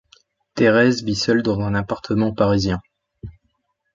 Thérèse 0.55 1.03
vit 1.03 1.13
seule 1.13 1.43
dans 1.43 1.59
un 1.61 1.75
appartement 1.75 2.33
parisien. 2.33 2.81